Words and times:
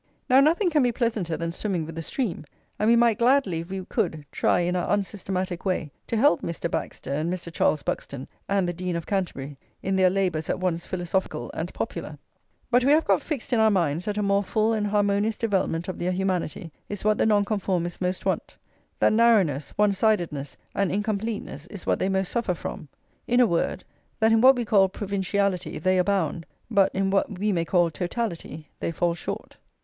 Now, 0.27 0.39
nothing 0.39 0.71
can 0.71 0.81
be 0.81 0.91
pleasanter 0.91 1.37
than 1.37 1.51
swimming 1.51 1.85
with 1.85 1.93
the 1.93 2.01
stream; 2.01 2.43
and 2.79 2.89
we 2.89 2.95
might 2.95 3.19
gladly, 3.19 3.59
if 3.59 3.69
we 3.69 3.85
could, 3.85 4.25
try 4.31 4.61
in 4.61 4.75
our 4.75 4.91
unsystematic 4.91 5.63
way 5.63 5.91
to 6.07 6.17
help 6.17 6.41
Mr. 6.41 6.71
Baxter, 6.71 7.11
and 7.13 7.31
Mr. 7.31 7.53
Charles 7.53 7.83
Buxton, 7.83 8.27
and 8.49 8.67
the 8.67 8.73
Dean 8.73 8.95
of 8.95 9.05
Canterbury, 9.05 9.59
in 9.83 9.95
their 9.95 10.09
labours 10.09 10.49
at 10.49 10.59
once 10.59 10.87
philosophical 10.87 11.51
and 11.53 11.71
popular. 11.75 12.17
But 12.71 12.83
we 12.83 12.93
have 12.93 13.05
got 13.05 13.21
fixed 13.21 13.53
in 13.53 13.59
our 13.59 13.69
minds 13.69 14.05
that 14.05 14.17
a 14.17 14.23
more 14.23 14.41
full 14.41 14.73
and 14.73 14.87
harmonious 14.87 15.37
development 15.37 15.87
of 15.87 15.99
their 15.99 16.11
humanity 16.11 16.71
is 16.89 17.03
what 17.05 17.19
the 17.19 17.27
Nonconformists 17.27 18.01
most 18.01 18.25
want, 18.25 18.57
that 18.97 19.13
narrowness, 19.13 19.69
one 19.77 19.93
sidedness, 19.93 20.57
and 20.73 20.91
incompleteness 20.91 21.67
is 21.67 21.85
what 21.85 21.99
they 21.99 22.09
most 22.09 22.31
suffer 22.31 22.55
from; 22.55 22.87
[xix] 22.87 22.87
in 23.35 23.39
a 23.39 23.45
word, 23.45 23.83
that 24.19 24.31
in 24.31 24.41
what 24.41 24.55
we 24.55 24.65
call 24.65 24.89
provinciality 24.89 25.79
they 25.79 25.99
abound, 25.99 26.47
but 26.71 26.89
in 26.95 27.11
what 27.11 27.37
we 27.37 27.51
may 27.51 27.65
call 27.65 27.91
totality 27.91 28.67
they 28.79 28.89
fall 28.91 29.13
short. 29.13 29.57